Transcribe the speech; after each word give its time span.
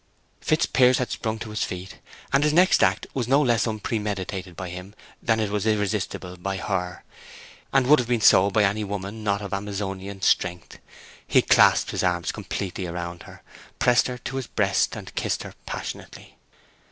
Fitzpiers 0.39 0.97
had 0.97 1.11
sprung 1.11 1.37
to 1.37 1.51
his 1.51 1.63
feet, 1.63 1.99
and 2.33 2.43
his 2.43 2.53
next 2.53 2.81
act 2.81 3.05
was 3.13 3.27
no 3.27 3.39
less 3.39 3.67
unpremeditated 3.67 4.55
by 4.55 4.67
him 4.69 4.95
than 5.21 5.39
it 5.39 5.51
was 5.51 5.67
irresistible 5.67 6.37
by 6.37 6.57
her, 6.57 7.03
and 7.71 7.85
would 7.85 7.99
have 7.99 8.07
been 8.07 8.19
so 8.19 8.49
by 8.49 8.63
any 8.63 8.83
woman 8.83 9.23
not 9.23 9.43
of 9.43 9.53
Amazonian 9.53 10.19
strength. 10.23 10.79
He 11.27 11.43
clasped 11.43 11.91
his 11.91 12.03
arms 12.03 12.31
completely 12.31 12.87
round, 12.87 13.23
pressed 13.77 14.07
her 14.07 14.17
to 14.17 14.37
his 14.37 14.47
breast, 14.47 14.95
and 14.95 15.13
kissed 15.13 15.43
her 15.43 15.53
passionately. 15.67 16.35